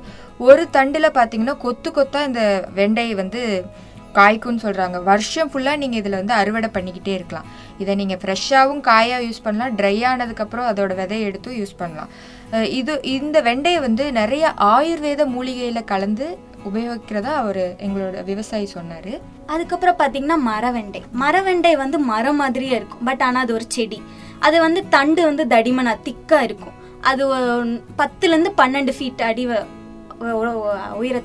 ஒரு 0.50 0.65
தண்டில் 0.75 1.15
பார்த்தீங்கன்னா 1.17 1.57
கொத்து 1.65 1.91
கொத்தாக 1.97 2.29
இந்த 2.31 2.43
வெண்டை 2.79 3.07
வந்து 3.21 3.41
காய்க்கும்னு 4.13 4.60
சொல்கிறாங்க 4.62 5.03
வருஷம் 5.03 5.51
ஃபுல்லாக 5.51 5.77
நீங்கள் 5.77 6.00
இதில் 6.00 6.12
வந்து 6.12 6.34
அறுவடை 6.34 6.70
பண்ணிக்கிட்டே 6.74 7.13
இருக்கலாம். 7.13 7.46
இதை 7.77 7.96
நீங்கள் 7.96 8.17
ஃப்ரெஷ்ஷாகவும் 8.17 8.82
காயாக 8.82 9.24
யூஸ் 9.24 9.43
பண்ணலாம். 9.43 9.77
ட்ரை 9.77 10.05
ஆனதுக்கப்புறம் 10.05 10.75
அதோட 10.75 10.96
விதையை 10.96 11.22
எடுத்தும் 11.22 11.55
யூஸ் 11.55 11.77
பண்ணலாம். 11.77 12.08
இது 12.51 13.00
இந்த 13.03 13.41
வெண்டையை 13.41 13.79
வந்து 13.79 14.12
நிறைய 14.12 14.53
ஆயுர்வேத 14.58 15.25
மூலிகையில் 15.25 15.84
கலந்து 15.84 16.38
உபயோகிக்கிறதா 16.74 17.34
அவர் 17.34 17.58
எங்களோட 17.58 18.24
விவசாயி 18.24 18.65
சொன்னார். 18.65 19.32
அதுக்கப்புறம் 19.46 19.98
பார்த்தீங்கன்னா 19.98 20.51
மரவெண்டை 20.51 21.01
மரவெண்டை 21.22 21.77
வந்து 21.77 22.00
மரம் 22.00 22.36
மாதிரியே 22.36 22.72
இருக்கும். 22.72 23.03
பட் 23.03 23.22
ஆனால் 23.22 23.43
அது 23.43 23.53
ஒரு 23.53 23.65
செடி. 23.67 24.01
அது 24.39 24.60
வந்து 24.60 24.89
தண்டு 24.89 25.24
வந்து 25.24 25.46
தடிமனா 25.46 25.98
திக்காக 26.03 26.41
இருக்கும். 26.41 26.82
அது 27.01 27.36
பத்துலேருந்து 27.98 28.51
பன்னெண்டு 28.58 28.93
ஃபீட் 29.00 29.22
அடி 29.22 29.48
வ- 29.48 29.65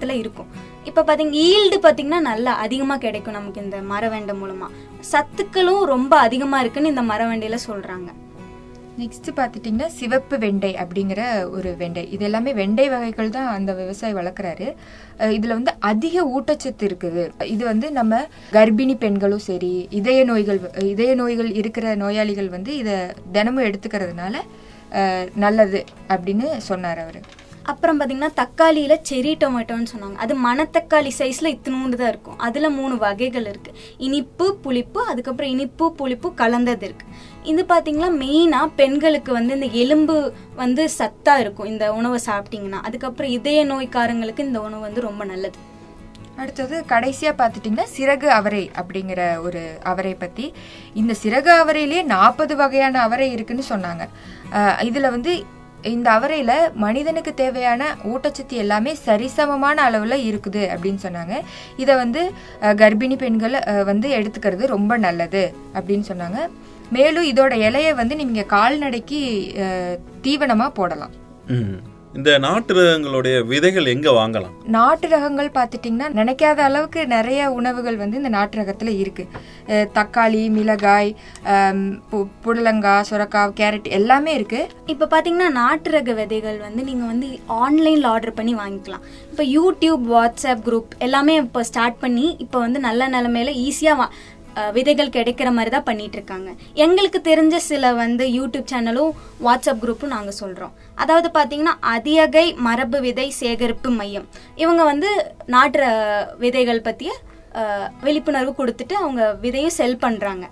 இருக்கும். 0.08 0.46
இப்போ 0.88 1.02
பார்த்தீங்க 1.02 1.36
ஈல்டு 1.48 1.76
பார்த்தீங்கன்னா 1.84 2.20
நல்லா 2.30 2.52
அதிகமாக 2.64 3.02
கிடைக்கும் 3.06 3.36
நமக்கு 3.38 3.64
இந்த 3.64 3.78
மரவெண்டை 3.92 4.34
மூலமாக 4.40 4.74
சத்துக்களும் 5.12 5.82
ரொம்ப 5.94 6.12
அதிகமாக 6.26 6.62
இருக்குன்னு 6.64 6.92
இந்த 6.94 7.04
மரவெண்டையில் 7.12 7.66
சொல்கிறாங்க 7.68 8.10
நெக்ஸ்ட் 9.00 9.28
பார்த்துட்டிங்கன்னா 9.38 9.88
சிவப்பு 9.96 10.36
வெண்டை 10.44 10.70
அப்படிங்கிற 10.82 11.20
ஒரு 11.56 11.70
வெண்டை. 11.82 12.02
இது 12.14 12.24
எல்லாமே 12.28 12.52
வெண்டை 12.60 12.86
வகைகள் 12.94 13.34
தான் 13.36 13.50
அந்த 13.56 13.70
விவசாயி 13.80 14.14
வளர்க்குறாரு. 14.18 14.66
இதில் 15.36 15.56
வந்து 15.58 15.72
அதிக 15.90 16.24
ஊட்டச்சத்து 16.36 16.84
இருக்குது. 16.88 17.24
இது 17.54 17.62
வந்து 17.70 17.88
நம்ம 17.98 18.22
கர்ப்பிணி 18.56 18.96
பெண்களும் 19.04 19.44
சரி 19.48 19.72
இதய 20.00 20.22
நோய்கள் 20.30 20.60
இதய 20.92 21.12
நோய்கள் 21.22 21.50
இருக்கிற 21.62 21.94
நோயாளிகள் 22.02 22.50
வந்து 22.56 22.72
இதை 22.82 22.96
தினமும் 23.36 23.66
எடுத்துக்கிறதுனால 23.68 24.34
நல்லது 25.44 25.82
அப்படின்னு 26.14 26.48
சொன்னார் 26.70 27.02
அவர். 27.04 27.20
அப்புறம் 27.70 27.96
பார்த்தீங்கன்னா 27.98 28.32
தக்காளியில் 28.40 28.94
செரி 29.10 29.32
டொமேட்டோன்னு 29.42 29.90
சொன்னாங்க. 29.92 30.16
அது 30.24 30.34
மணத்தக்காளி 30.46 31.10
சைஸில் 31.20 31.50
இத்தினூண்டு 31.54 31.98
தான் 32.00 32.10
இருக்கும். 32.12 32.38
அதில் 32.46 32.74
மூணு 32.78 32.94
வகைகள் 33.06 33.46
இருக்குது 33.52 33.78
இனிப்பு 34.06 34.46
புளிப்பு 34.64 35.00
அதுக்கப்புறம் 35.12 35.52
இனிப்பு 35.54 35.86
புளிப்பு 36.00 36.30
கலந்தது 36.42 36.86
இருக்குது 36.88 37.14
இது 37.52 37.62
பார்த்திங்கன்னா 37.72 38.10
மெயினாக 38.22 38.74
பெண்களுக்கு 38.80 39.32
வந்து 39.38 39.56
இந்த 39.58 39.70
எலும்பு 39.82 40.16
வந்து 40.62 40.84
சத்தாக 40.98 41.42
இருக்கும் 41.44 41.70
இந்த 41.72 41.86
உணவை 42.00 42.20
சாப்பிட்டிங்கன்னா. 42.28 42.80
அதுக்கப்புறம் 42.88 43.34
இதய 43.38 43.64
நோய்க்காரங்களுக்கு 43.72 44.46
இந்த 44.48 44.60
உணவு 44.68 44.86
வந்து 44.88 45.06
ரொம்ப 45.08 45.24
நல்லது. 45.32 45.58
அடுத்தது 46.42 46.76
கடைசியாக 46.90 47.34
பார்த்துட்டிங்கன்னா 47.38 47.86
சிறகு 47.94 48.28
அவரை 48.38 48.64
அப்படிங்கிற 48.80 49.22
ஒரு 49.46 49.62
அவரை 49.90 50.12
பற்றி 50.20 50.44
இந்த 51.00 51.12
சிறகு 51.22 51.50
அவரையிலேயே 51.62 52.02
நாற்பது 52.14 52.54
வகையான 52.60 53.00
அவரை 53.06 53.26
இருக்குன்னு 53.36 53.64
சொன்னாங்க. 53.72 54.04
இதில் 54.88 55.14
வந்து 55.14 55.32
இந்த 55.82 56.08
அவரையில 56.18 56.52
மனிதனுக்கு 56.84 57.32
தேவையான 57.34 57.82
ஊட்டச்சத்து 58.12 58.54
எல்லாமே 58.62 58.92
சரிசமமான 59.06 59.76
அளவுல 59.88 60.16
இருக்குது 60.30 60.62
அப்படின்னு 60.74 61.00
சொன்னாங்க. 61.06 61.34
இதை 61.76 61.94
வந்து 62.02 62.22
கர்ப்பிணி 62.60 63.16
பெண்கள் 63.16 63.56
வந்து 63.90 64.08
எடுத்துக்கிறது 64.18 64.72
ரொம்ப 64.76 64.96
நல்லது 65.06 65.44
அப்படின்னு 65.74 66.08
சொன்னாங்க. 66.10 66.40
மேலும் 66.96 67.28
இதோட 67.32 67.54
இலையை 67.68 67.94
வந்து 67.94 68.16
நீங்க 68.16 68.42
கால்நடைக்கு 68.56 69.20
தீவனமாக 70.26 70.26
தீவனமா 70.26 70.68
போடலாம். 70.78 71.14
இந்த 72.18 72.30
நாட்டு 72.44 72.72
ரகங்களுடைய 72.76 73.34
விதைகள் 73.50 73.90
எங்க 73.92 74.08
வாங்கலாம்? 74.18 74.54
நாட்டு 74.76 75.06
ரகங்கள் 75.12 75.48
பார்த்துட்டிங்கன்னா 75.56 76.08
நினைக்காத 76.18 76.58
அளவுக்கு 76.68 77.00
நிறைய 77.12 77.40
உணவுகள் 77.58 77.98
வந்து 78.00 78.18
இந்த 78.20 78.30
நாட்டு 78.36 78.58
ரகத்தில் 78.60 78.90
இருக்கு 79.02 79.24
தக்காளி 79.98 80.40
மிளகாய் 80.56 81.10
புடலங்காய் 82.44 83.06
சுரக்காய் 83.10 83.54
கேரட் 83.60 83.86
எல்லாமே 83.98 84.32
இருக்கு. 84.38 84.62
இப்போ 84.94 85.06
பார்த்தீங்கன்னா 85.12 85.50
நாட்டு 85.60 85.92
ரக 85.96 86.16
விதைகள் 86.20 86.58
வந்து 86.66 86.82
நீங்கள் 86.88 87.10
வந்து 87.12 87.28
ஆன்லைனில் 87.64 88.08
ஆர்டர் 88.14 88.36
பண்ணி 88.40 88.54
வாங்கிக்கலாம். 88.62 89.04
இப்போ 89.30 89.46
யூடியூப் 89.56 90.04
வாட்ஸ்அப் 90.14 90.64
குரூப் 90.68 90.98
எல்லாமே 91.08 91.36
இப்போ 91.44 91.62
ஸ்டார்ட் 91.70 92.02
பண்ணி 92.04 92.26
இப்போ 92.46 92.58
வந்து 92.66 92.80
நல்ல 92.88 93.08
நிலமையில 93.16 93.54
ஈஸியாக 93.66 94.08
விதைகள் 94.76 95.14
கிடைக்கிற 95.16 95.48
மாதிரி 95.56 95.70
தான் 95.74 95.86
பண்ணிட்டு 95.88 96.16
இருக்காங்க 96.18 96.48
எங்களுக்கு 96.84 97.18
தெரிஞ்ச 97.30 97.56
சில 97.70 97.92
வந்து 98.02 98.26
யூடியூப் 98.38 98.70
சேனலும் 98.72 99.12
வாட்ஸ்அப் 99.46 99.82
குரூப்பும் 99.84 100.14
நாங்கள் 100.16 100.38
சொல்கிறோம் 100.42 100.74
அதாவது 101.02 101.30
பார்த்தீங்கன்னா 101.38 101.74
அதியகை 101.94 102.46
மரபு 102.66 103.00
விதை 103.06 103.28
சேகரிப்பு 103.40 103.90
மையம். 104.00 104.28
இவங்க 104.62 104.84
வந்து 104.92 105.10
நாட்டுற 105.56 105.84
விதைகள் 106.44 106.86
பற்றிய 106.88 107.12
விழிப்புணர்வு 108.06 108.52
கொடுத்துட்டு 108.56 108.94
அவங்க 109.02 109.22
விதையும் 109.44 109.76
செல் 109.80 110.02
பண்ணுறாங்க 110.04 110.46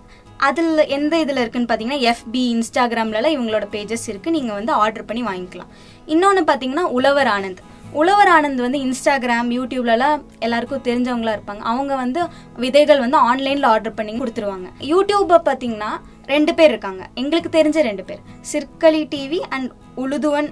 அதில் 0.46 0.80
எந்த 0.96 1.14
இதில் 1.24 1.40
இருக்குன்னு 1.42 1.68
பார்த்தீங்கன்னா 1.68 2.02
எஃபி 2.12 2.42
இன்ஸ்டாகிராம்லலாம் 2.54 3.34
இவங்களோட 3.36 3.66
பேஜஸ் 3.74 4.06
இருக்குது 4.12 4.34
நீங்கள் 4.36 4.56
வந்து 4.58 4.72
ஆர்டர் 4.82 5.06
பண்ணி 5.08 5.22
வாங்கிக்கலாம். 5.28 5.70
இன்னொன்று 6.14 6.42
பார்த்தீங்கன்னா 6.50 6.84
உழவர் 6.96 7.30
ஆனந்த். 7.36 7.62
உழவர் 8.00 8.30
ஆனந்த் 8.34 8.64
வந்து 8.64 8.78
இன்ஸ்டாகிராம் 8.86 9.50
யூடியூப்லலாம் 9.56 10.22
எல்லாருக்கும் 10.44 10.84
தெரிஞ்சவங்களா 10.88 11.32
இருப்பாங்க. 11.36 11.62
அவங்க 11.72 11.92
வந்து 12.02 12.20
விதைகள் 12.64 13.02
வந்து 13.04 13.18
ஆன்லைனில் 13.30 13.70
ஆர்டர் 13.72 13.96
பண்ணி 13.98 14.12
கொடுத்துருவாங்க. 14.18 14.68
யூடியூப்பை 14.92 15.38
பார்த்தீங்கன்னா 15.48 15.90
ரெண்டு 16.34 16.52
பேர் 16.58 16.72
இருக்காங்க. 16.74 17.02
எங்களுக்கு 17.22 17.50
தெரிஞ்ச 17.58 17.80
ரெண்டு 17.88 18.04
பேர். 18.08 18.22
சிற்களி 18.52 19.02
டிவி 19.14 19.40
அண்ட் 19.56 19.70
உழுதுவன் 20.04 20.48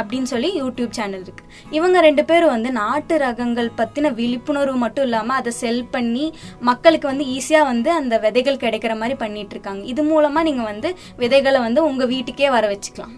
அப்படின்னு 0.00 0.28
சொல்லி 0.32 0.50
யூடியூப் 0.62 0.96
சேனல் 0.98 1.24
இருக்கு. 1.26 1.44
இவங்க 1.76 2.00
ரெண்டு 2.06 2.22
பேரும் 2.30 2.52
வந்து 2.54 2.70
நாட்டு 2.80 3.14
ரகங்கள் 3.24 3.70
பத்தின 3.80 4.12
விழிப்புணர்வு 4.18 4.76
மட்டும் 4.84 5.06
இல்லாம 5.08 5.34
அதை 5.40 5.52
செல் 5.62 5.84
பண்ணி 5.94 6.26
மக்களுக்கு 6.70 7.08
வந்து 7.10 7.26
ஈஸியா 7.36 7.62
வந்து 7.72 7.90
அந்த 8.00 8.14
விதைகள் 8.26 8.62
கிடைக்கிற 8.64 8.96
மாதிரி 9.02 9.16
பண்ணிட்டு 9.24 9.56
இருக்காங்க. 9.56 9.84
இது 9.92 10.04
மூலமா 10.10 10.42
நீங்க 10.50 10.64
வந்து 10.72 10.90
விதைகளை 11.22 11.60
வந்து 11.66 11.82
உங்க 11.90 12.06
வீட்டுக்கே 12.14 12.50
வர 12.56 12.66
வச்சுக்கலாம். 12.74 13.16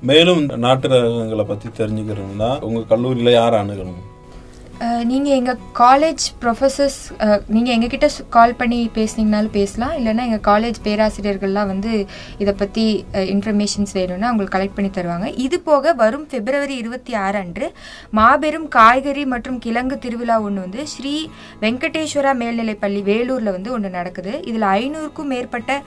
மேலும் 0.00 0.46
நாட்டு 0.46 0.88
ரகங்களை 0.88 1.44
பற்றி 1.44 1.68
தெரிஞ்சுக்கிறோம்னா 1.68 2.60
உங்கள் 2.62 2.86
கல்லூரியில் 2.86 3.32
யார் 3.32 3.54
அணுகணும்? 3.54 4.02
நீங்கள் 5.10 5.36
எங்கள் 5.36 5.62
காலேஜ் 5.80 6.24
ப்ரொஃபசர்ஸ் 6.42 6.98
நீங்கள் 7.54 7.74
எங்ககிட்ட 7.74 8.08
கால் 8.36 8.54
பண்ணி 8.60 8.78
பேசுனீங்கனாலும் 8.98 9.54
பேசலாம். 9.56 9.94
இல்லைன்னா 9.98 10.24
எங்கள் 10.28 10.44
காலேஜ் 10.48 10.78
பேராசிரியர்கள்லாம் 10.84 11.70
வந்து 11.72 11.92
இதை 12.42 12.52
பற்றி 12.60 12.84
இன்ஃபர்மேஷன்ஸ் 13.32 13.94
வேணும்னா 13.98 14.28
அவங்களுக்கு 14.30 14.56
கலெக்ட் 14.56 14.76
பண்ணி 14.76 14.90
தருவாங்க. 14.98 15.28
இது 15.46 15.58
போக 15.68 15.94
வரும் 16.02 16.26
பிப்ரவரி 16.34 16.76
இருபத்தி 16.82 17.14
ஆறு 17.24 17.38
அன்று 17.42 17.68
மாபெரும் 18.18 18.68
காய்கறி 18.78 19.24
மற்றும் 19.34 19.58
கிழங்கு 19.66 19.98
திருவிழா 20.04 20.36
ஒன்று 20.46 20.64
வந்து 20.66 20.86
ஸ்ரீ 20.94 21.14
வெங்கடேஸ்வரா 21.64 22.34
மேல்நிலைப்பள்ளி 22.42 23.02
வேலூரில் 23.10 23.54
வந்து 23.56 23.72
ஒன்று 23.78 23.90
நடக்குது. 23.98 24.34
இதில் 24.52 24.68
ஐநூறுக்கும் 24.76 25.30
மேற்பட்ட 25.34 25.80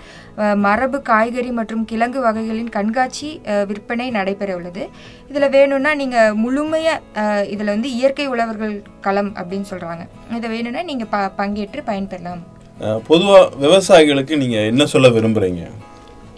மரபு 0.65 1.01
காய்கறி 1.11 1.53
மற்றும் 1.61 1.87
கிழங்கு 1.93 2.19
வகைகளின் 2.27 2.71
கண்காட்சி 2.77 3.31
விற்பனை 3.71 4.09
நடைபெற 4.19 4.51
உள்ளது. 4.59 4.83
இதில் 5.31 5.51
வேணும்னா 5.57 5.93
நீங்கள் 6.03 6.37
முழுமையாக 6.43 7.39
இதில் 7.55 7.73
வந்து 7.75 7.89
இயற்கை 7.97 8.27
உழவர்கள் 8.35 8.77
களம் 9.01 9.31
அப்படின்னு 9.35 9.67
சொல்றாங்க. 9.69 10.03
இதை 10.37 10.49
வேணும்னா 10.49 10.81
நீங்க 10.81 11.05
ப 11.05 11.17
பங்கேற்று 11.37 11.81
பயன்பெறலாம். 11.91 12.41
பொதுவாக 12.79 12.99
பொதுவா 13.09 13.39
விவசாயிகளுக்கு 13.63 14.35
நீங்க 14.37 14.57
என்ன 14.71 14.85
சொல்ல 14.85 15.07
விரும்புறீங்க? 15.09 15.63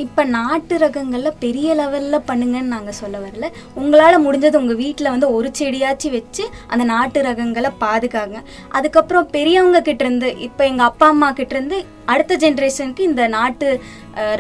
இப்போ 0.03 0.21
நாட்டு 0.35 0.75
ரகங்களில் 0.83 1.37
பெரிய 1.41 1.73
லெவலில் 1.79 2.25
பண்ணுங்கன்னு 2.29 2.73
நாங்கள் 2.75 2.97
சொல்ல 2.99 3.17
வரல. 3.23 3.47
உங்களால் 3.79 4.23
முடிஞ்சது 4.25 4.59
உங்கள் 4.61 4.79
வீட்டில் 4.81 5.11
வந்து 5.13 5.27
ஒரு 5.37 5.49
செடியாச்சும் 5.59 6.13
வச்சு 6.15 6.43
அந்த 6.71 6.83
நாட்டு 6.91 7.21
ரகங்களை 7.27 7.71
பாதுகாங்க. 7.83 8.37
அதுக்கப்புறம் 8.77 9.29
பெரியவங்க 9.35 9.81
கிட்டேருந்து 9.89 10.29
இப்போ 10.47 10.63
எங்கள் 10.71 10.87
அப்பா 10.89 11.07
அம்மா 11.13 11.29
கிட்டேருந்து 11.39 11.79
அடுத்த 12.13 12.37
ஜென்ரேஷனுக்கு 12.43 13.03
இந்த 13.09 13.23
நாட்டு 13.37 13.67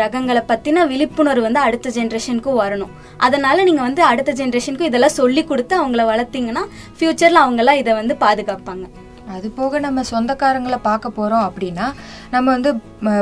ரகங்களை 0.03 0.43
பற்றின 0.51 0.85
விழிப்புணர்வு 0.93 1.47
வந்து 1.47 1.63
அடுத்த 1.67 1.93
ஜென்ரேஷனுக்கும் 1.99 2.61
வரணும். 2.63 2.93
அதனால் 3.27 3.65
நீங்கள் 3.69 3.87
வந்து 3.89 4.03
அடுத்த 4.11 4.33
ஜென்ரேஷனுக்கும் 4.41 4.91
இதெல்லாம் 4.91 5.17
சொல்லி 5.21 5.43
கொடுத்து 5.53 5.75
அவங்கள 5.81 6.05
வளர்த்தீங்கன்னா 6.11 6.65
ஃப்யூச்சரில் 6.97 7.43
அவங்களாம் 7.45 7.81
இதை 7.83 7.93
வந்து 8.01 8.17
பாதுகாப்பாங்க. 8.25 8.85
அது 9.35 9.47
போக 9.57 9.79
நம்ம 9.85 10.03
சொந்தக்காரங்களை 10.09 10.77
பார்க்க 10.87 11.17
போகிறோம் 11.17 11.45
அப்படின்னா 11.47 11.85
நம்ம 12.33 12.45
வந்து 12.55 12.71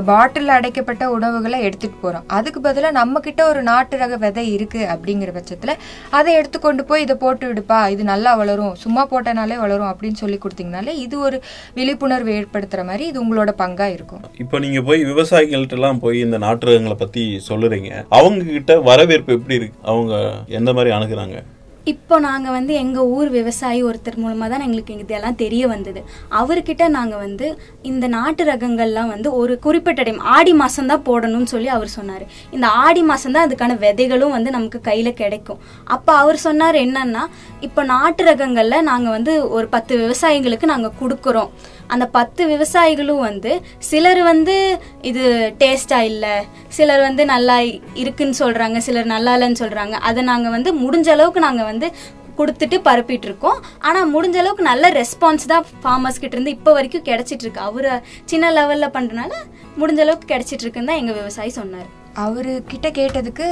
பாட்டில் 0.09 0.53
அடைக்கப்பட்ட 0.55 1.03
உணவுகளை 1.15 1.57
எடுத்துகிட்டு 1.67 1.99
போகிறோம் 2.03 2.25
அதுக்கு 2.37 2.59
பதிலாக 2.67 2.97
நம்மக்கிட்ட 2.99 3.41
ஒரு 3.51 3.61
நாட்டு 3.69 3.99
ரக 4.01 4.17
விதை 4.23 4.45
இருக்குது 4.55 4.89
அப்படிங்கிற 4.93 5.31
பட்சத்தில் 5.37 5.73
அதை 6.19 6.31
எடுத்துக்கொண்டு 6.39 6.83
போய் 6.89 7.05
இதை 7.05 7.15
போட்டு 7.23 7.45
விடுப்பா 7.51 7.79
இது 7.93 8.03
நல்லா 8.11 8.33
வளரும் 8.41 8.75
சும்மா 8.83 9.05
போட்டனாலே 9.13 9.57
வளரும் 9.63 9.91
அப்படின்னு 9.91 10.21
சொல்லி 10.23 10.39
கொடுத்தீங்கனாலே 10.45 10.95
இது 11.05 11.17
ஒரு 11.27 11.39
விழிப்புணர்வு 11.79 12.33
ஏற்படுத்துகிற 12.39 12.85
மாதிரி 12.89 13.05
இது 13.11 13.23
உங்களோட 13.25 13.53
பங்காக 13.63 13.95
இருக்கும். 13.97 14.25
இப்போ 14.43 14.59
நீங்கள் 14.65 14.85
போய் 14.89 15.07
விவசாயிகள்கிட்டலாம் 15.11 16.03
போய் 16.05 16.19
இந்த 16.27 16.39
நாட்டு 16.47 16.69
ரகங்களை 16.69 16.97
பற்றி 17.05 17.23
சொல்லுறீங்க. 17.49 17.91
அவங்க 18.19 18.43
கிட்ட 18.57 18.79
வரவேற்பு 18.91 19.37
எப்படி 19.39 19.59
இருக்கு? 19.59 19.79
அவங்க 19.93 20.13
எந்த 20.59 20.69
மாதிரி 20.77 20.95
அணுகுறாங்க? 20.97 21.39
இப்போ 21.85 22.15
நாங்கள் 22.25 22.53
வந்து 22.55 22.73
எங்கள் 22.81 23.07
ஊர் 23.17 23.29
விவசாயி 23.35 23.79
ஒருத்தர் 23.89 24.17
மூலமாக 24.23 24.49
தான் 24.51 24.63
எங்களுக்கு 24.65 24.97
இதெல்லாம் 25.03 25.37
தெரிய 25.41 25.63
வந்தது. 25.71 26.01
அவர்கிட்ட 26.39 26.83
நாங்கள் 26.95 27.21
வந்து 27.25 27.47
இந்த 27.91 28.05
நாட்டு 28.15 28.43
ரகங்கள்லாம் 28.49 29.11
வந்து 29.13 29.29
ஒரு 29.39 29.53
குறிப்பிட்ட 29.65 30.03
டைம் 30.07 30.21
ஆடி 30.35 30.53
மாதம்தான் 30.61 31.05
போடணும்னு 31.09 31.51
சொல்லி 31.53 31.69
அவர் 31.77 31.95
சொன்னார். 31.97 32.25
இந்த 32.55 32.67
ஆடி 32.85 33.03
மாதம்தான் 33.11 33.47
அதுக்கான 33.47 33.77
விதைகளும் 33.85 34.35
வந்து 34.37 34.55
நமக்கு 34.57 34.81
கையில் 34.89 35.19
கிடைக்கும். 35.21 35.61
அப்போ 35.95 36.13
அவர் 36.23 36.39
சொன்னார் 36.47 36.77
என்னன்னா 36.85 37.23
இப்போ 37.67 37.83
நாட்டு 37.93 38.23
ரகங்களில் 38.31 38.87
நாங்கள் 38.91 39.15
வந்து 39.17 39.35
ஒரு 39.57 39.67
பத்து 39.75 39.95
விவசாயிகளுக்கு 40.03 40.73
நாங்கள் 40.73 40.97
கொடுக்குறோம். 41.01 41.51
அந்த 41.93 42.05
பத்து 42.17 42.41
விவசாயிகளும் 42.53 43.25
வந்து 43.29 43.51
சிலர் 43.89 44.21
வந்து 44.29 44.55
இது 45.09 45.23
டேஸ்டா 45.61 45.99
இல்லை 46.11 46.35
சிலர் 46.77 47.03
வந்து 47.07 47.25
நல்லா 47.33 47.57
இருக்குன்னு 48.03 48.39
சொல்றாங்க 48.43 48.77
சிலர் 48.87 49.13
நல்லா 49.15 49.33
இல்லைன்னு 49.37 49.61
சொல்றாங்க. 49.63 49.95
அதை 50.09 50.23
நாங்கள் 50.31 50.55
வந்து 50.57 50.71
முடிஞ்ச 50.83 51.09
அளவுக்கு 51.15 51.47
நாங்கள் 51.47 51.69
வந்து 51.71 51.89
கொடுத்துட்டு 52.39 52.77
பரப்பிட்டு 52.85 53.27
இருக்கோம் 53.29 53.57
ஆனால் 53.87 54.07
முடிஞ்ச 54.13 54.37
அளவுக்கு 54.41 54.63
நல்ல 54.69 54.85
ரெஸ்பான்ஸ் 54.99 55.49
தான் 55.51 55.65
ஃபார்மர்ஸ் 55.81 56.21
கிட்ட 56.21 56.35
இருந்து 56.37 56.55
இப்போ 56.57 56.71
வரைக்கும் 56.77 57.07
கிடைச்சிட்டு 57.09 57.45
இருக்கு 57.45 57.61
அவரு 57.69 57.91
சின்ன 58.31 58.51
லெவலில் 58.57 58.93
பண்றதுனால 58.95 59.33
முடிஞ்ச 59.81 60.01
அளவுக்கு 60.05 60.31
கிடைச்சிட்டு 60.33 60.65
இருக்குன்னு 60.65 60.91
தான் 60.91 61.01
எங்கள் 61.01 61.19
விவசாயி 61.19 61.53
சொன்னார். 61.59 61.89
அவரு 62.25 62.53
கிட்ட 62.71 62.87
கேட்டதுக்கு 62.99 63.47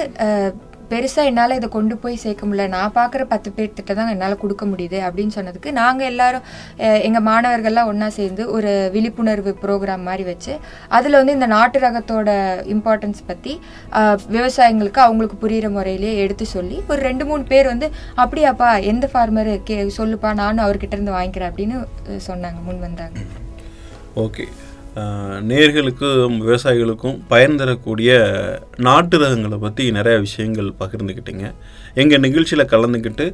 பெருசாக 0.92 1.30
என்னால் 1.30 1.56
இதை 1.58 1.68
கொண்டு 1.78 1.96
போய் 2.04 2.20
சேர்க்க 2.24 2.44
முடியல. 2.48 2.68
நான் 2.76 2.94
பார்க்குற 2.98 3.24
பத்து 3.34 3.50
பேர்த்திட்ட 3.58 3.92
தான் 4.00 4.12
என்னால் 4.14 4.36
கொடுக்க 4.44 4.66
முடியுது 4.72 5.00
அப்படின்னு 5.08 5.36
சொன்னதுக்கு 5.38 5.72
நாங்கள் 5.80 6.10
எல்லாரும் 6.12 6.46
எங்கள் 7.08 7.26
மாணவர்கள்லாம் 7.30 7.90
ஒன்றா 7.92 8.10
சேர்ந்து 8.20 8.46
ஒரு 8.56 8.72
விழிப்புணர்வு 8.96 9.54
ப்ரோக்ராம் 9.64 10.08
மாதிரி 10.10 10.26
வச்சு 10.32 10.54
அதில் 10.98 11.20
வந்து 11.20 11.36
இந்த 11.38 11.50
நாட்டு 11.56 11.80
ரகத்தோட 11.86 12.30
இம்பார்ட்டன்ஸ் 12.76 13.22
பற்றி 13.32 13.54
விவசாயிங்களுக்கு 14.38 15.02
அவங்களுக்கு 15.08 15.38
புரியுற 15.44 15.70
முறையிலேயே 15.78 16.16
எடுத்து 16.26 16.48
சொல்லி 16.56 16.80
ஒரு 16.92 17.00
ரெண்டு 17.10 17.26
மூணு 17.32 17.46
பேர் 17.52 17.72
வந்து 17.74 17.90
அப்படியாப்பா 18.24 18.72
எந்த 18.94 19.06
ஃபார்மரு 19.14 19.56
கே 19.70 19.78
சொல்லுப்பா 20.00 20.32
நானும் 20.44 20.66
அவர்கிட்ட 20.66 20.98
இருந்து 20.98 21.18
வாங்கிக்கிறேன் 21.18 21.52
அப்படின்னு 21.52 21.78
சொன்னாங்க 22.30 22.60
முன் 22.68 22.84
வந்தாங்க. 22.88 23.20
ஓகே. 24.26 24.46
நேர்களுக்கும் 25.50 26.40
விவசாயிகளுக்கும் 26.48 27.20
பயன் 27.28 27.56
தரக்கூடிய 27.56 28.12
நாட்டு 28.78 29.20
ரகங்களை 29.20 29.60
பற்றி 29.60 29.92
நிறைய 29.92 30.20
விஷயங்கள் 30.20 30.74
பகிர்ந்துக்கிட்டீங்க 30.80 31.54
எங்கள் 31.94 32.20
நிகழ்ச்சியில் 32.20 32.72
கலந்துக்கிட்டு 32.74 33.34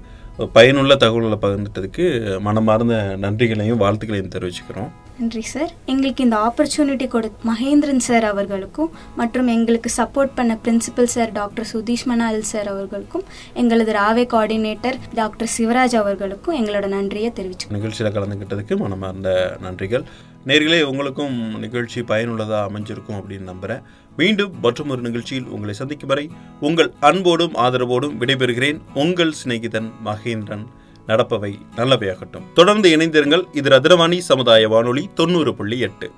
பயனுள்ள 0.53 0.95
தகவல்களை 0.95 1.37
பகிர்ந்துட்டதுக்கு 1.43 2.05
மனமார்ந்த 2.39 2.95
நன்றிகளையும் 3.21 3.81
வாழ்த்துக்களையும் 3.81 4.31
தெரிவிச்சுக்கிறோம். 4.35 4.89
நன்றி 5.19 5.41
சார். 5.41 5.71
எங்களுக்கு 5.85 6.23
இந்த 6.23 6.37
ஆப்பர்ச்சுனிட்டி 6.45 7.07
கொடு 7.07 7.31
மகேந்திரன் 7.45 8.03
சார் 8.07 8.23
அவர்களுக்கும் 8.23 8.91
மற்றும் 9.15 9.47
எங்களுக்கு 9.47 9.91
சப்போர்ட் 9.97 10.35
பண்ண 10.35 10.57
principal 10.65 11.11
sir 11.15 11.31
doctor 11.31 11.67
Sudheesh 11.73 12.05
Manal 12.05 12.39
sir 12.39 12.67
அவர்களுக்கும் 12.67 13.23
எங்களது 13.53 13.91
ராவே 13.91 14.25
கோஆர்டினேட்டர் 14.33 14.99
டாக்டர் 15.13 15.51
சிவராஜ் 15.57 15.95
அவர்களுக்கும் 16.01 16.65
எங்களோட 16.65 16.87
நன்றியை 16.87 17.31
தெரிவிச்சுக்கிறோம். 17.35 17.79
நிகழ்ச்சியில் 17.79 18.13
கலந்துக்கிட்டதுக்கு 18.13 18.77
மனமார்ந்த 18.77 19.57
நன்றிகள். 19.63 20.03
நேர்களே 20.47 20.81
உங்களுக்கும் 20.81 21.59
நிகழ்ச்சி 21.59 22.01
பயனுள்ளதாக 22.01 22.71
அமைஞ்சிருக்கும் 22.71 23.13
அப்படின்னு 23.13 23.41
நம்புகிறேன் 23.41 23.81
மீண்டும் 24.17 24.53
மற்றும் 24.61 24.89
ஒரு 24.89 25.01
நிகழ்ச்சியில் 25.01 25.45
உங்களை 25.45 25.73
சந்திக்கும் 25.73 26.07
வரை 26.07 26.31
உங்கள் 26.59 26.93
அன்போடும் 26.99 27.55
ஆதரவோடும் 27.55 28.17
விடைபெறுகிறேன். 28.19 28.81
உங்கள் 28.93 29.33
சிநேகிதன் 29.43 29.91
மகேந்திரன். 30.05 30.65
நடப்பவை 31.07 31.53
நல்லவையாகட்டும். 31.75 32.53
தொடர்ந்து 32.53 32.97
இணைந்திருங்கள். 32.97 33.43
இது 33.51 33.69
ரத்னவாணி 33.69 34.17
சமுதாய 34.17 34.67
வானொலி 34.67 35.09
தொண்ணூறு 35.15 35.55
புள்ளி 35.55 35.79
எட்டு. 35.79 36.11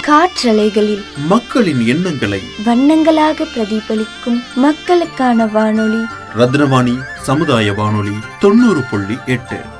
காற்றலைகளில் 0.00 1.04
மக்களின் 1.26 1.86
எண்ணங்களை 1.86 2.40
வண்ணங்களாக 2.66 3.46
பிரதிபலிக்கும் 3.54 4.42
மக்களுக்கான 4.54 5.46
வானொலி 5.46 6.04
ரத்னவாணி 6.36 7.02
சமுதாய 7.22 7.72
வானொலி 7.72 8.14
தொண்ணூறு 8.40 8.80
புள்ளி 8.90 9.16
எட்டு. 9.26 9.74